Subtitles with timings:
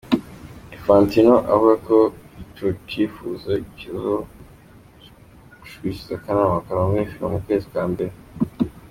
[0.75, 1.97] Infantino avuga ko
[2.41, 8.13] ico cipfuzo kizoshikirizwa akanama karongoye Fifa mu kwezi kwa mbere.